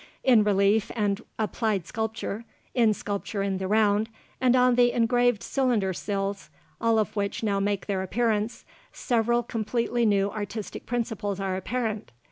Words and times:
In 0.23 0.43
relief 0.43 0.91
and 0.95 1.21
applied 1.37 1.85
sculpture, 1.85 2.43
in 2.73 2.91
sculpture 2.95 3.43
in 3.43 3.59
the 3.59 3.67
round, 3.67 4.09
and 4.41 4.55
on 4.55 4.73
the 4.73 4.91
engraved 4.93 5.43
cylinder 5.43 5.93
seals 5.93 6.49
all 6.81 6.97
of 6.97 7.15
which 7.15 7.43
now 7.43 7.59
make 7.59 7.85
their 7.85 8.01
appearance 8.01 8.65
several 8.91 9.43
completely 9.43 10.03
new 10.07 10.31
artistic 10.31 10.87
principles 10.87 11.39
are 11.39 11.55
apparent. 11.55 12.11